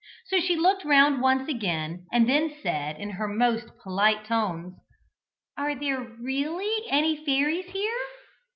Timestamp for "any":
6.89-7.23